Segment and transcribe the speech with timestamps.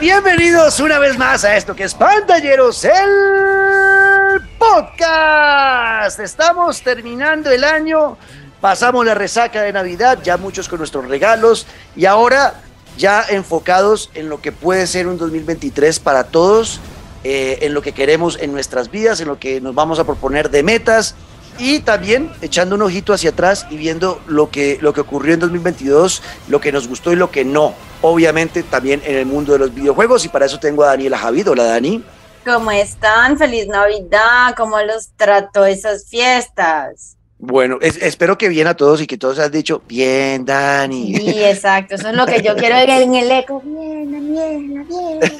[0.00, 6.18] Bienvenidos una vez más a esto que es Pantalleros, el podcast.
[6.18, 8.16] Estamos terminando el año,
[8.60, 12.54] pasamos la resaca de Navidad, ya muchos con nuestros regalos y ahora
[12.98, 16.80] ya enfocados en lo que puede ser un 2023 para todos,
[17.22, 20.50] eh, en lo que queremos en nuestras vidas, en lo que nos vamos a proponer
[20.50, 21.14] de metas
[21.58, 25.40] y también echando un ojito hacia atrás y viendo lo que, lo que ocurrió en
[25.40, 27.74] 2022, lo que nos gustó y lo que no.
[28.06, 31.48] Obviamente también en el mundo de los videojuegos y para eso tengo a Daniela Javid.
[31.48, 32.04] Hola Dani.
[32.44, 33.38] ¿Cómo están?
[33.38, 34.54] Feliz Navidad.
[34.58, 37.16] ¿Cómo los trató esas fiestas?
[37.38, 41.16] Bueno, espero que bien a todos y que todos han dicho bien, Dani.
[41.16, 41.94] Sí, exacto.
[41.94, 43.62] Eso es lo que yo quiero ver en el eco.
[43.64, 45.38] Bien, bien, bien.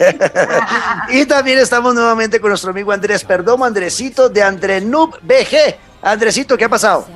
[1.21, 5.77] y también estamos nuevamente con nuestro amigo Andrés Perdomo, Andresito de Andre Noob BG.
[6.01, 7.07] Andresito, ¿qué ha pasado?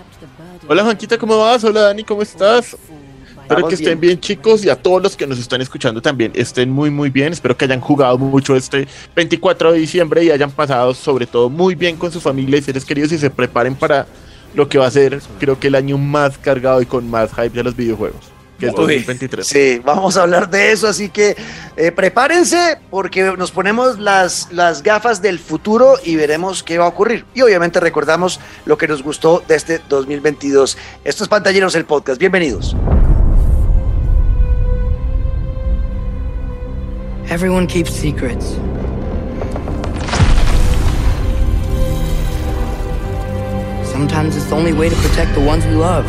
[0.69, 1.65] Hola Juanquita, ¿cómo vas?
[1.65, 2.77] Hola Dani, ¿cómo estás?
[3.49, 6.71] Espero que estén bien chicos y a todos los que nos están escuchando también estén
[6.71, 7.33] muy muy bien.
[7.33, 11.75] Espero que hayan jugado mucho este 24 de diciembre y hayan pasado sobre todo muy
[11.75, 14.07] bien con su familia y seres queridos y se preparen para
[14.55, 17.51] lo que va a ser creo que el año más cargado y con más hype
[17.51, 18.21] de los videojuegos
[18.59, 19.47] que es 2023.
[19.47, 21.37] Sí, vamos a hablar de eso, así que
[21.77, 26.89] eh, prepárense porque nos ponemos las, las gafas del futuro y veremos qué va a
[26.89, 27.25] ocurrir.
[27.35, 30.77] Y obviamente recordamos lo que nos gustó de este 2022.
[31.05, 32.75] Esto es Pantalleros el Podcast, bienvenidos.
[37.31, 38.57] Everyone keeps secrets.
[43.85, 46.07] Sometimes it's the only way to protect the ones we love.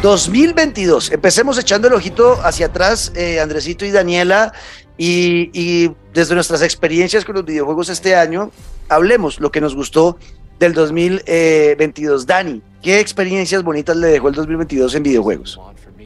[0.00, 1.12] 2022.
[1.12, 4.54] Empecemos echando el ojito hacia atrás, eh, Andresito y Daniela,
[4.96, 8.50] y, desde nuestras experiencias con los videojuegos este año,
[8.88, 10.18] hablemos lo que nos gustó
[10.58, 12.24] del 2022.
[12.24, 15.60] Dani, ¿qué experiencias bonitas le dejó el 2022 en videojuegos?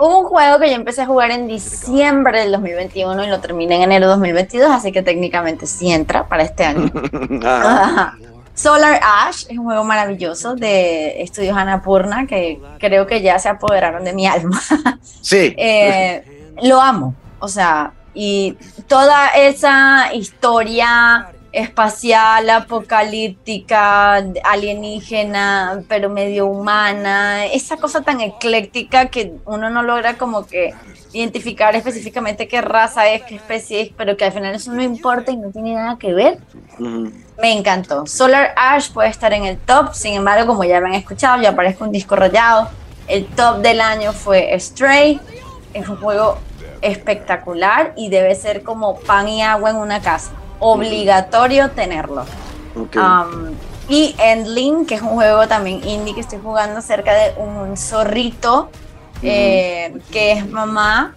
[0.09, 3.83] Un juego que yo empecé a jugar en diciembre del 2021 y lo terminé en
[3.83, 6.91] enero de 2022, así que técnicamente sí entra para este año.
[8.55, 14.05] Solar Ash es un juego maravilloso de estudios Anapurna que creo que ya se apoderaron
[14.05, 14.61] de mi alma.
[15.21, 15.55] Sí.
[15.59, 18.57] Eh, lo amo, o sea, y
[18.89, 29.69] toda esa historia espacial, apocalíptica, alienígena, pero medio humana, esa cosa tan ecléctica que uno
[29.69, 30.75] no logra como que
[31.13, 35.31] identificar específicamente qué raza es, qué especie es, pero que al final eso no importa
[35.31, 36.39] y no tiene nada que ver.
[36.79, 38.07] Me encantó.
[38.07, 41.51] Solar Ash puede estar en el top, sin embargo, como ya me han escuchado, ya
[41.51, 42.71] aparezco un disco rayado.
[43.09, 45.21] El top del año fue Stray.
[45.75, 46.39] Es un juego
[46.81, 50.33] espectacular y debe ser como pan y agua en una casa.
[50.63, 52.25] Obligatorio tenerlo.
[52.75, 53.55] Um,
[53.89, 58.71] y Endling, que es un juego también indie que estoy jugando acerca de un zorrito
[59.23, 61.15] eh, que es mamá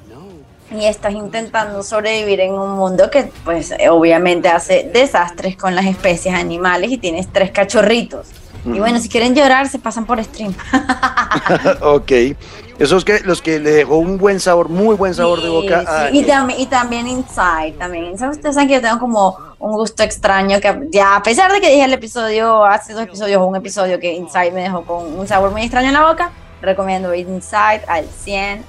[0.71, 6.33] y estás intentando sobrevivir en un mundo que pues obviamente hace desastres con las especies
[6.35, 8.27] animales y tienes tres cachorritos.
[8.65, 10.53] Y bueno, si quieren llorar, se pasan por stream.
[11.81, 12.11] ok.
[12.77, 16.09] Esos que los que le dejó un buen sabor, muy buen sabor de boca.
[16.11, 18.13] y, también, y también Inside, también.
[18.13, 21.69] Ustedes saben que yo tengo como un gusto extraño que ya, a pesar de que
[21.69, 25.51] dije el episodio, hace dos episodios un episodio que Inside me dejó con un sabor
[25.51, 28.61] muy extraño en la boca, recomiendo Inside al 100%.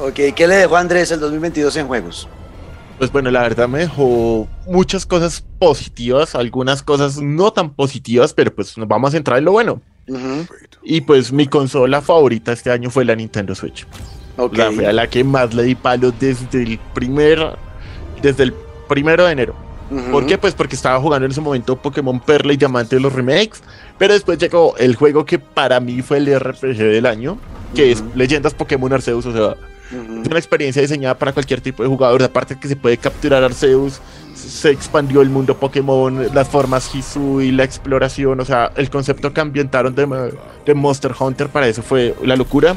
[0.00, 2.28] Ok, ¿qué le dejó Andrés el 2022 en juegos?
[2.98, 8.52] Pues bueno, la verdad me dejó muchas cosas positivas, algunas cosas no tan positivas, pero
[8.52, 9.80] pues nos vamos a entrar en lo bueno.
[10.82, 13.86] Y pues mi consola favorita este año fue la Nintendo Switch.
[14.52, 17.56] La, fue a la que más le di palo desde el primer,
[18.22, 18.54] desde el
[18.88, 19.54] primero de enero.
[20.10, 20.36] ¿Por qué?
[20.36, 23.62] Pues porque estaba jugando en ese momento Pokémon Perla y Diamante de los remakes,
[23.96, 27.38] pero después llegó el juego que para mí fue el RPG del año,
[27.74, 29.56] que es Leyendas Pokémon Arceus, o sea,
[29.90, 34.00] es una experiencia diseñada para cualquier tipo de jugador, aparte que se puede capturar Arceus,
[34.34, 39.40] se expandió el mundo Pokémon, las formas Hisui, la exploración, o sea, el concepto que
[39.40, 40.32] ambientaron de,
[40.64, 42.76] de Monster Hunter para eso fue la locura.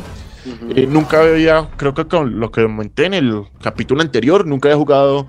[0.75, 4.78] Eh, nunca había, creo que con lo que comenté en el capítulo anterior, nunca había
[4.78, 5.28] jugado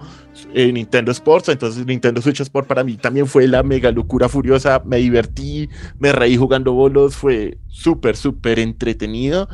[0.55, 4.81] eh, Nintendo Sports, entonces Nintendo Switch Sport para mí también fue la mega locura furiosa,
[4.87, 5.69] me divertí,
[5.99, 9.51] me reí jugando bolos, fue súper, súper entretenido.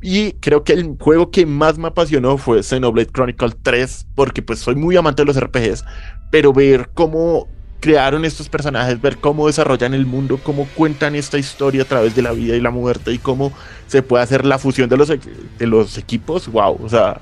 [0.00, 4.60] Y creo que el juego que más me apasionó fue Xenoblade Chronicle 3, porque pues
[4.60, 5.84] soy muy amante de los RPGs,
[6.30, 7.48] pero ver cómo
[7.80, 12.22] crearon estos personajes, ver cómo desarrollan el mundo, cómo cuentan esta historia a través de
[12.22, 13.52] la vida y la muerte y cómo
[13.86, 17.20] se puede hacer la fusión de los, de los equipos, wow, o sea,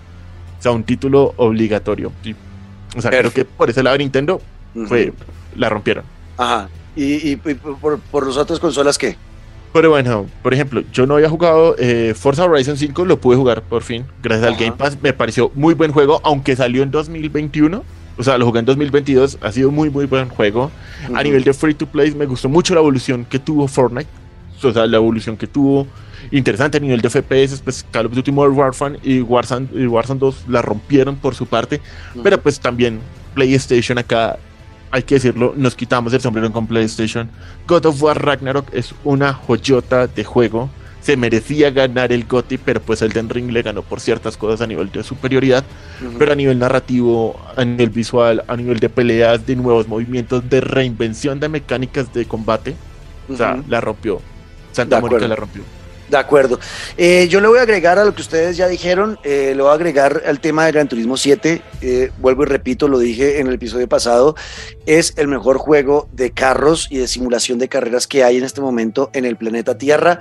[0.59, 2.13] o sea, un título obligatorio.
[2.97, 4.41] o sea, creo que por ese lado Nintendo
[4.87, 5.13] fue,
[5.55, 6.05] la rompieron.
[6.37, 6.69] Ajá.
[6.95, 9.17] ¿Y, y, por, por las otras consolas qué?
[9.77, 13.61] Pero bueno, por ejemplo, yo no había jugado eh, Forza Horizon 5, lo pude jugar
[13.61, 14.97] por fin, gracias al Game Pass.
[15.03, 17.85] Me pareció muy buen juego, aunque salió en 2021
[18.17, 20.71] O sea, lo jugué en 2022, ha sido muy, muy buen juego.
[21.15, 24.09] A nivel de free to play, me gustó mucho la evolución que tuvo Fortnite.
[24.63, 25.87] O sea, la evolución que tuvo
[26.31, 30.21] interesante a nivel de FPS, pues Call of Duty Modern Warfare y Warzone, y Warzone
[30.21, 31.83] 2 la rompieron por su parte,
[32.23, 32.99] pero pues también
[33.35, 34.39] PlayStation acá,
[34.91, 37.29] hay que decirlo, nos quitamos el sombrero con PlayStation.
[37.67, 40.71] God of War Ragnarok es una joyota de juego
[41.07, 44.67] se merecía ganar el GOTY, pero pues Elden Ring le ganó por ciertas cosas a
[44.67, 45.63] nivel de superioridad,
[46.19, 50.61] pero a nivel narrativo, a nivel visual, a nivel de peleas, de nuevos movimientos, de
[50.61, 52.75] reinvención de mecánicas de combate,
[53.33, 54.21] o sea, la rompió.
[54.73, 55.63] Santa Mónica la rompió.
[56.09, 56.61] De acuerdo.
[56.97, 59.73] Eh, yo le voy a agregar a lo que ustedes ya dijeron, eh, le voy
[59.73, 61.63] a agregar al tema de Gran Turismo 7.
[61.83, 64.37] Eh, vuelvo y repito, lo dije en el episodio pasado,
[64.87, 68.61] es el mejor juego de carros y de simulación de carreras que hay en este
[68.61, 70.21] momento en el planeta Tierra.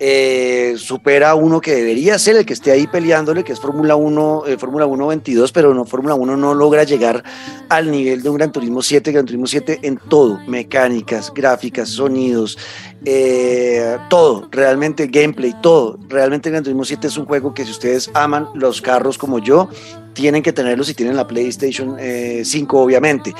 [0.00, 4.42] Eh, supera uno que debería ser el que esté ahí peleándole, que es Fórmula 1,
[4.48, 7.22] eh, Fórmula 1 22, pero no, Fórmula 1 no logra llegar
[7.68, 12.58] al nivel de un Gran Turismo 7, Gran Turismo 7 en todo, mecánicas, gráficas, sonidos,
[13.04, 15.96] eh, todo, realmente gameplay, todo.
[16.08, 19.68] Realmente Gran Turismo 7 es un juego que si ustedes aman los carros como yo,
[20.12, 21.96] tienen que tenerlos si tienen la PlayStation
[22.42, 23.32] 5, obviamente.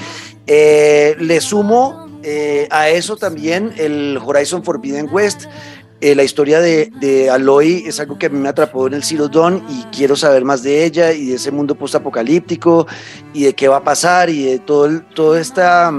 [0.47, 2.07] le sumo
[2.71, 5.47] a eso también el Horizon Forbidden West.
[6.05, 9.03] Eh, la historia de, de, Aloy es algo que a mí me atrapó en el
[9.03, 12.87] Zero Dawn y quiero saber más de ella y de ese mundo postapocalíptico
[13.33, 15.91] y de qué va a pasar y de todo, el, todo esta...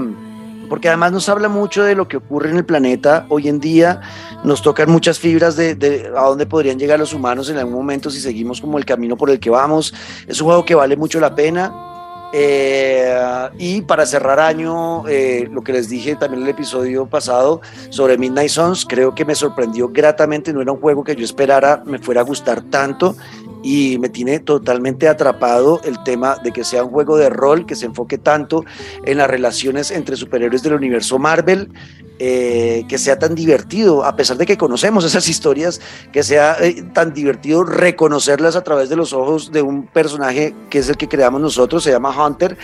[0.68, 4.00] Porque además nos habla mucho de lo que ocurre en el planeta hoy en día,
[4.44, 8.08] nos tocan muchas fibras de, de a dónde podrían llegar los humanos en algún momento
[8.08, 9.92] si seguimos como el camino por el que vamos.
[10.28, 11.95] Es un juego que vale mucho la pena
[12.38, 17.62] eh, y para cerrar año, eh, lo que les dije también en el episodio pasado
[17.88, 21.82] sobre Midnight Suns, creo que me sorprendió gratamente, no era un juego que yo esperara
[21.86, 23.16] me fuera a gustar tanto
[23.62, 27.74] y me tiene totalmente atrapado el tema de que sea un juego de rol que
[27.74, 28.66] se enfoque tanto
[29.06, 31.70] en las relaciones entre superhéroes del universo Marvel,
[32.18, 35.80] eh, que sea tan divertido, a pesar de que conocemos esas historias,
[36.12, 40.78] que sea eh, tan divertido reconocerlas a través de los ojos de un personaje que
[40.78, 42.56] es el que creamos nosotros, se llama Hunter,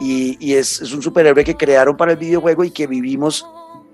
[0.00, 3.46] y, es, es un superhéroe que crearon para el videojuego y que vivimos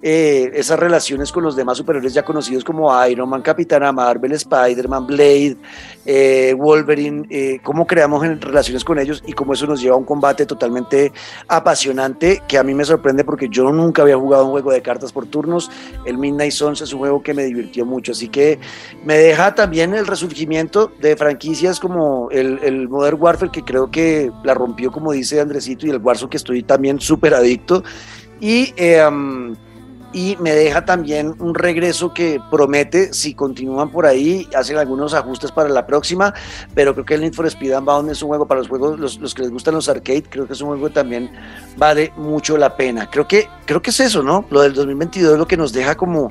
[0.06, 5.06] eh, esas relaciones con los demás superhéroes ya conocidos como Iron Man, Capitana Marvel, Spider-Man,
[5.06, 5.56] Blade,
[6.04, 10.04] eh, Wolverine, eh, cómo creamos relaciones con ellos y cómo eso nos lleva a un
[10.04, 11.10] combate totalmente
[11.48, 15.10] apasionante que a mí me sorprende porque yo nunca había jugado un juego de cartas
[15.10, 15.70] por turnos.
[16.04, 18.58] El Midnight Suns es un juego que me divirtió mucho, así que
[19.06, 24.52] me deja también el resurgimiento de franquicias como el, Modern Warfare que creo que la
[24.52, 27.82] rompió como dice Andresito y el Warzone que estoy también súper adicto.
[28.38, 28.74] Y
[30.14, 35.50] y me deja también un regreso que promete, si continúan por ahí, hacen algunos ajustes
[35.50, 36.32] para la próxima,
[36.72, 39.34] pero creo que el Need for Speed Unbound es un juego para los juegos, los,
[39.34, 41.30] que les gustan los arcade, creo que es un juego que también
[41.76, 43.10] vale mucho la pena.
[43.10, 44.44] Creo que, creo que es eso, ¿no?
[44.50, 46.30] Lo del 2022 es lo que nos deja como,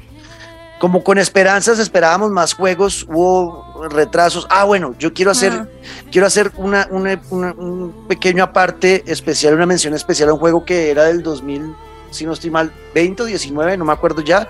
[0.80, 4.48] como con esperanzas, esperábamos más juegos, hubo retrasos.
[4.50, 5.70] Ah, bueno, yo quiero hacer,
[6.10, 10.90] quiero hacer una, una, un pequeño aparte especial, una mención especial a un juego que
[10.90, 11.76] era del 2000
[12.14, 14.50] si no estoy mal, 20 o 19, no me acuerdo ya,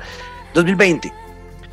[0.53, 1.11] 2020,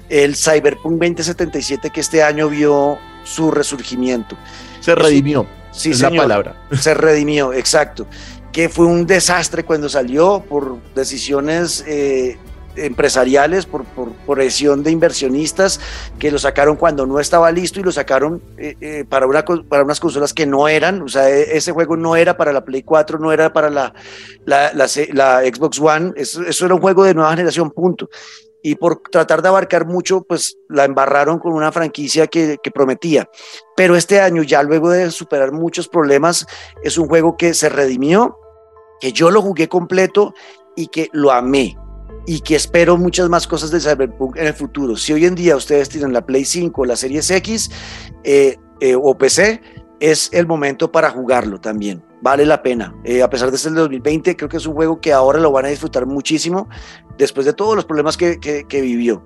[0.08, 4.36] el Cyberpunk 2077 que este año vio su resurgimiento.
[4.80, 6.56] Se redimió, sí, es la palabra.
[6.78, 8.06] Se redimió, exacto.
[8.52, 12.38] Que fue un desastre cuando salió por decisiones eh,
[12.76, 13.84] empresariales, por,
[14.26, 15.80] presión de inversionistas
[16.18, 19.84] que lo sacaron cuando no estaba listo y lo sacaron eh, eh, para, una, para
[19.84, 22.82] unas consolas que no eran, o sea, e, ese juego no era para la Play
[22.82, 23.92] 4, no era para la,
[24.86, 28.08] Xbox One, eso, eso, era un juego de nueva generación, punto.
[28.62, 33.26] Y por tratar de abarcar mucho, pues la embarraron con una franquicia que, que prometía.
[33.74, 36.46] Pero este año, ya luego de superar muchos problemas,
[36.82, 38.36] es un juego que se redimió,
[39.00, 40.34] que yo lo jugué completo
[40.76, 41.74] y que lo amé
[42.26, 44.96] y que espero muchas más cosas de Cyberpunk en el futuro.
[44.96, 47.70] Si hoy en día ustedes tienen la Play 5, la Series X
[48.24, 49.60] eh, eh, o PC,
[50.00, 52.02] es el momento para jugarlo también.
[52.22, 52.94] Vale la pena.
[53.04, 55.52] Eh, a pesar de ser el 2020, creo que es un juego que ahora lo
[55.52, 56.68] van a disfrutar muchísimo
[57.18, 59.22] después de todos los problemas que, que, vivió.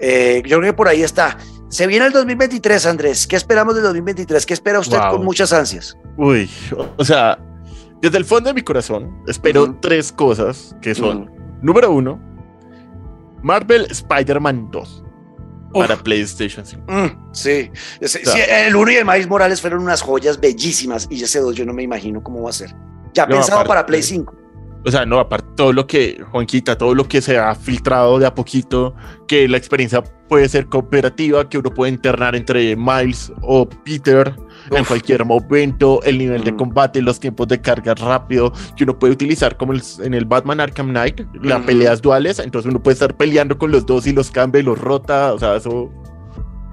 [0.00, 1.38] yo creo que por ahí está.
[1.68, 3.26] Se viene el 2023, Andrés.
[3.26, 4.46] ¿Qué esperamos del 2023?
[4.46, 5.96] ¿Qué espera usted con muchas ansias?
[6.16, 6.50] Uy,
[6.96, 7.38] o sea,
[8.00, 11.30] desde el fondo de mi corazón espero tres cosas que son,
[11.62, 12.20] número uno,
[13.42, 15.04] Marvel Spider-Man 2
[15.72, 16.84] para PlayStation 5.
[16.88, 17.70] Mm, sí.
[18.00, 21.72] el 1 y el Miles Morales fueron unas joyas bellísimas y ese 2 yo no
[21.72, 22.74] me imagino cómo va a ser.
[23.14, 24.34] Ya pensado para Play 5.
[24.86, 28.26] O sea, no, aparte todo lo que, Juanquita, todo lo que se ha filtrado de
[28.26, 28.94] a poquito,
[29.26, 34.34] que la experiencia puede ser cooperativa, que uno puede internar entre Miles o Peter,
[34.70, 39.12] en cualquier momento, el nivel de combate, los tiempos de carga rápido, que uno puede
[39.12, 43.58] utilizar como en el Batman Arkham Knight, las peleas duales, entonces uno puede estar peleando
[43.58, 45.90] con los dos y los cambia y los rota, o sea, eso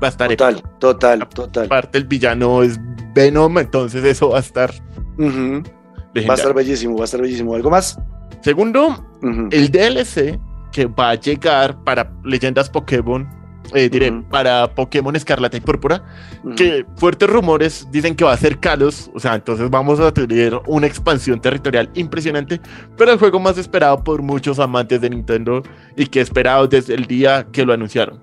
[0.03, 0.29] va a estar...
[0.29, 1.67] Total, total, total.
[1.67, 2.79] Parte el villano es
[3.13, 4.71] Venom, entonces eso va a estar...
[5.19, 7.55] Va a estar bellísimo, va a estar bellísimo.
[7.55, 7.99] ¿Algo más?
[8.41, 9.05] Segundo,
[9.51, 10.39] el DLC
[10.71, 13.27] que va a llegar para leyendas Pokémon
[13.73, 16.03] eh, diré, para Pokémon Escarlata y Púrpura,
[16.55, 20.59] que fuertes rumores dicen que va a ser Kalos, o sea, entonces vamos a tener
[20.67, 22.59] una expansión territorial impresionante,
[22.97, 25.63] pero el juego más esperado por muchos amantes de Nintendo
[25.95, 28.21] y que esperado desde el día que lo anunciaron.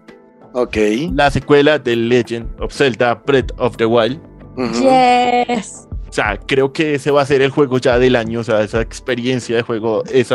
[0.54, 0.76] Ok.
[1.14, 4.20] La secuela de Legend of Zelda Breath of the Wild.
[4.56, 5.88] Yes.
[6.12, 8.60] O sea, creo que ese va a ser el juego ya del año, o sea,
[8.60, 10.34] esa experiencia de juego, ese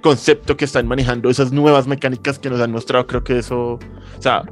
[0.00, 4.22] concepto que están manejando, esas nuevas mecánicas que nos han mostrado, creo que eso, o
[4.22, 4.44] sea,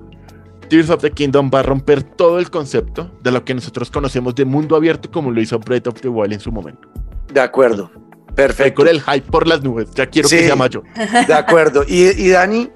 [0.69, 4.35] Tears of the Kingdom va a romper todo el concepto de lo que nosotros conocemos
[4.35, 6.89] de mundo abierto como lo hizo Breath of the Wild en su momento.
[7.33, 7.89] De acuerdo,
[8.35, 8.83] perfecto.
[8.83, 10.83] Con el hype por las nubes, ya quiero que sea mayo.
[11.29, 11.85] De acuerdo.
[11.87, 12.73] ¿Y, ¿Y Dani?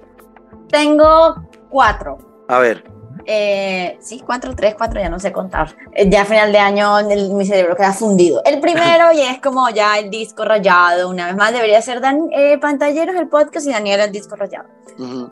[0.69, 2.45] Tengo cuatro.
[2.49, 2.85] A ver.
[3.27, 5.75] Eh, sí, cuatro, tres, cuatro, ya no sé contar.
[5.93, 6.97] Eh, ya a final de año
[7.35, 8.43] mi cerebro queda fundido.
[8.45, 11.09] El primero y es como ya el disco rayado.
[11.09, 14.69] Una vez más debería ser Dan, eh, pantalleros el podcast y Daniel el disco rayado.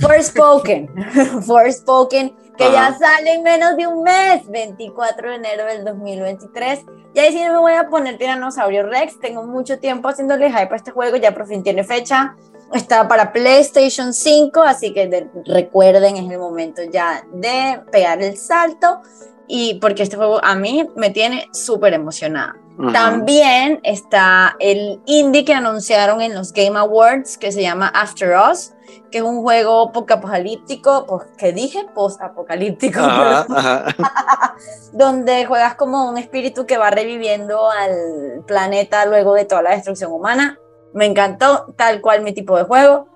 [0.00, 0.88] Forspoken.
[1.46, 6.80] Forspoken, que ya sale en menos de un mes, 24 de enero del 2023.
[7.14, 9.18] Y ahí sí no me voy a poner Tiranosaurio Rex.
[9.20, 12.36] Tengo mucho tiempo haciéndole hype a este juego, ya por fin tiene fecha.
[12.72, 19.00] Está para PlayStation 5, así que recuerden, es el momento ya de pegar el salto.
[19.46, 22.54] Y porque este juego a mí me tiene súper emocionada.
[22.92, 28.72] También está el indie que anunciaron en los Game Awards, que se llama After Us,
[29.10, 33.00] que es un juego post-apocalíptico, pues, que dije post-apocalíptico,
[34.92, 40.12] donde juegas como un espíritu que va reviviendo al planeta luego de toda la destrucción
[40.12, 40.58] humana.
[40.92, 43.08] Me encantó, tal cual mi tipo de juego.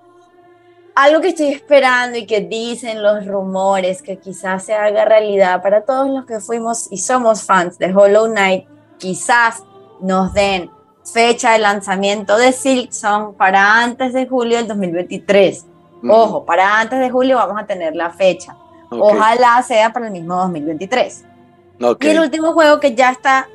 [0.95, 5.85] Algo que estoy esperando y que dicen los rumores que quizás se haga realidad para
[5.85, 8.67] todos los que fuimos y somos fans de Hollow Knight,
[8.99, 9.63] quizás
[10.01, 10.69] nos den
[11.03, 15.65] fecha de lanzamiento de Silksong para antes de julio del 2023.
[16.07, 18.55] Ojo, para antes de julio vamos a tener la fecha.
[18.89, 21.25] Ojalá sea para el mismo 2023.
[21.99, 23.47] Y el último juego que ya está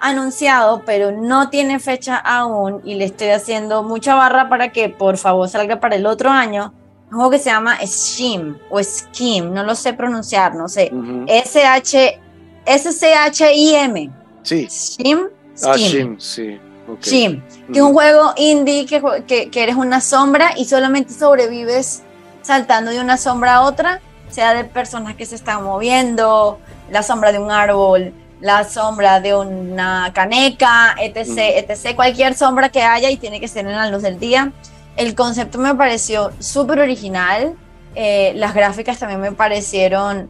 [0.00, 5.16] anunciado, pero no tiene fecha aún y le estoy haciendo mucha barra para que por
[5.16, 6.72] favor salga para el otro año.
[7.10, 10.90] Un juego que se llama Schim o Schim, no lo sé pronunciar, no sé.
[11.26, 12.20] S-H,
[12.66, 14.10] S-C-H-I-M.
[14.42, 14.66] Sí.
[14.68, 15.28] Schim.
[15.64, 16.60] Ah, Schim, sí.
[16.86, 17.42] Okay.
[17.72, 22.02] que es un juego indie que, que, que eres una sombra y solamente sobrevives
[22.42, 26.58] saltando de una sombra a otra, sea de personas que se están moviendo,
[26.90, 28.12] la sombra de un árbol,
[28.44, 33.64] la sombra de una caneca, etc, etc, cualquier sombra que haya y tiene que ser
[33.66, 34.52] en la luz del día.
[34.98, 37.54] El concepto me pareció súper original,
[37.94, 40.28] eh, las gráficas también me parecieron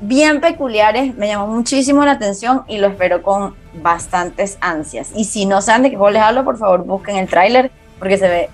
[0.00, 5.10] bien peculiares, me llamó muchísimo la atención y lo espero con bastantes ansias.
[5.16, 8.18] Y si no saben de qué juego les hablo, por favor busquen el tráiler porque
[8.18, 8.50] se ve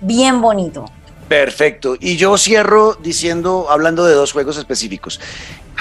[0.00, 0.86] bien bonito.
[1.28, 1.96] Perfecto.
[1.98, 5.20] Y yo cierro diciendo, hablando de dos juegos específicos.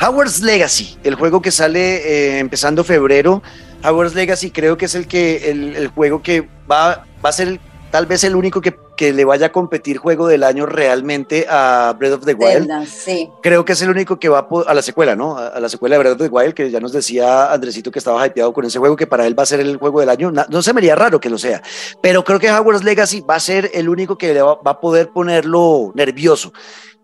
[0.02, 3.44] Howard's Legacy, el juego que sale eh, empezando febrero.
[3.84, 7.60] Howard's Legacy creo que es el que el, juego que va, va a ser
[7.94, 11.96] tal vez el único que, que, le vaya a competir juego del año realmente a
[11.96, 12.88] Breath of the Wild.
[12.88, 13.30] sí.
[13.44, 15.38] Creo que es el único que va a, la secuela, ¿no?
[15.38, 18.26] A, la secuela de Breath of the Wild, que ya nos decía Andresito que estaba
[18.26, 20.32] hypeado con ese juego, que para él va a ser el juego del año.
[20.32, 21.62] No, se me haría raro que lo sea,
[22.02, 25.10] pero creo que Howard's Legacy va a ser el único que va, va a poder
[25.10, 26.52] ponerlo nervioso.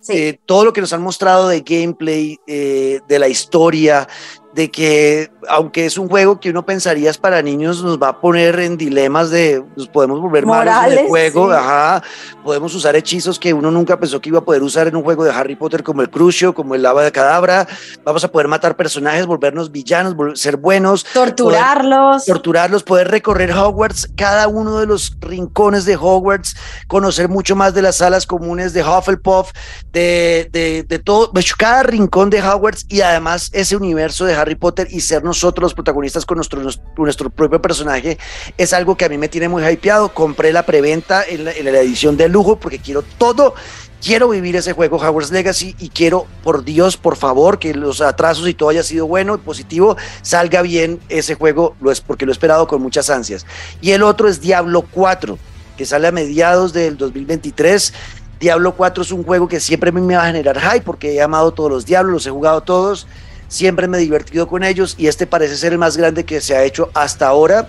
[0.08, 4.08] Eh, todo lo que nos han mostrado de gameplay, eh, de la historia,
[4.54, 8.22] de que aunque es un juego que uno pensaría es para niños, nos va a
[8.22, 12.04] poner en dilemas de nos podemos volver malos en el juego, ajá,
[12.44, 15.24] podemos usar hechizos que uno nunca pensó que iba a poder usar en un juego
[15.24, 17.68] de Harry Potter como el Crucio, como el Lava de Cadabra,
[18.04, 24.48] vamos a poder matar personajes, volvernos villanos, ser buenos, torturarlos, torturarlos, poder recorrer Hogwarts, cada
[24.48, 26.56] uno de los rincones de Hogwarts,
[26.88, 29.52] conocer mucho más de las salas comunes de Hufflepuff,
[29.92, 34.88] de, de, de todo, cada rincón de Hogwarts y además ese universo de Harry Potter
[34.90, 36.62] y ser nosotros los protagonistas con nuestro,
[36.98, 38.18] nuestro propio personaje
[38.58, 40.14] es algo que a mí me tiene muy hypeado.
[40.14, 43.54] Compré la preventa en la, edición de lujo porque quiero todo
[44.02, 48.48] quiero vivir ese juego Hogwarts Legacy y quiero, por Dios, por favor, que los atrasos
[48.48, 52.32] y todo haya sido bueno y positivo, salga bien ese juego, lo es porque lo
[52.32, 53.46] he esperado con muchas ansias.
[53.82, 55.38] Y el otro es Diablo 4,
[55.78, 57.94] que sale a mediados del 2023.
[58.40, 61.52] Diablo 4 es un juego que siempre me va a generar hype porque he amado
[61.52, 63.06] todos los Diablos, los he jugado todos
[63.50, 66.56] siempre me he divertido con ellos y este parece ser el más grande que se
[66.56, 67.68] ha hecho hasta ahora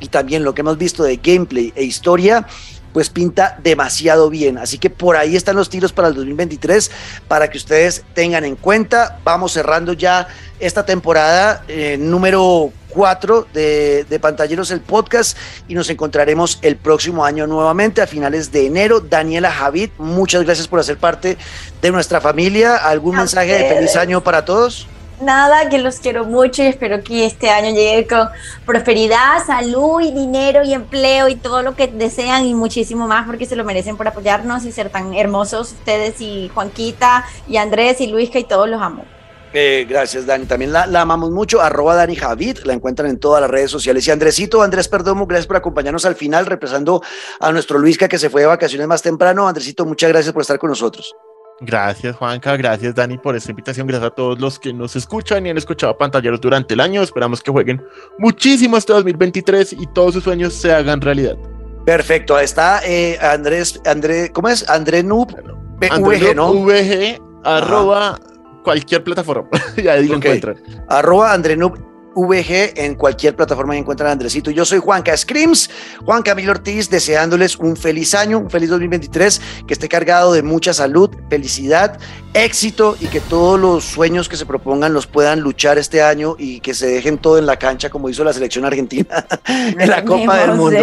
[0.00, 2.46] y también lo que hemos visto de gameplay e historia
[2.92, 4.58] pues pinta demasiado bien.
[4.58, 6.90] Así que por ahí están los tiros para el 2023
[7.28, 9.20] para que ustedes tengan en cuenta.
[9.24, 10.26] Vamos cerrando ya
[10.58, 15.36] esta temporada eh, número 4 de, de Pantalleros el podcast
[15.68, 19.00] y nos encontraremos el próximo año nuevamente a finales de enero.
[19.00, 21.36] Daniela Javid, muchas gracias por hacer parte
[21.82, 22.76] de nuestra familia.
[22.76, 24.88] ¿Algún mensaje de feliz año para todos?
[25.20, 28.28] Nada, que los quiero mucho y espero que este año llegue con
[28.64, 33.44] prosperidad, salud y dinero y empleo y todo lo que desean y muchísimo más porque
[33.44, 38.06] se lo merecen por apoyarnos y ser tan hermosos ustedes y Juanquita y Andrés y
[38.06, 39.04] Luisca y todos los amo.
[39.52, 40.46] Eh, gracias, Dani.
[40.46, 41.60] También la, amamos mucho.
[41.60, 42.58] Arroba Dani Javid.
[42.64, 44.06] La encuentran en todas las redes sociales.
[44.06, 47.02] Y Andresito, Andrés Perdomo, gracias por acompañarnos al final, representando
[47.40, 49.48] a nuestro Luisca que se fue de vacaciones más temprano.
[49.48, 51.14] Andresito, muchas gracias por estar con nosotros.
[51.60, 55.50] Gracias Juanca, gracias Dani por esta invitación, gracias a todos los que nos escuchan y
[55.50, 57.84] han escuchado pantalleros durante el año, esperamos que jueguen
[58.18, 61.36] muchísimo este 2023 y todos sus sueños se hagan realidad.
[61.84, 64.68] Perfecto, ahí está eh, Andrés, André, ¿cómo es?
[64.68, 65.32] André Noob,
[65.80, 66.52] VG, ¿no?
[66.52, 68.20] VG, arroba
[68.62, 69.48] cualquier plataforma,
[69.82, 70.56] ya ahí lo encuentran.
[70.88, 71.87] Arroba André Noob
[72.26, 74.50] VG en cualquier plataforma que encuentran a Andresito.
[74.50, 75.70] Yo soy Juanca Screams,
[76.04, 80.72] Juan Camilo Ortiz, deseándoles un feliz año, un feliz 2023, que esté cargado de mucha
[80.72, 81.98] salud, felicidad,
[82.44, 86.60] éxito y que todos los sueños que se propongan los puedan luchar este año y
[86.60, 90.38] que se dejen todo en la cancha como hizo la selección argentina en la Copa
[90.38, 90.80] del Mundo.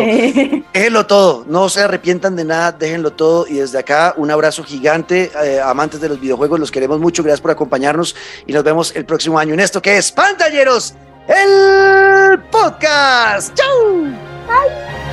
[0.74, 5.32] Déjenlo todo, no se arrepientan de nada, déjenlo todo y desde acá un abrazo gigante,
[5.44, 9.06] eh, amantes de los videojuegos, los queremos mucho, gracias por acompañarnos y nos vemos el
[9.06, 10.96] próximo año en esto que es Pantalleros
[11.28, 13.56] el podcast.
[13.56, 14.04] ¡Chau!
[14.48, 15.05] Bye.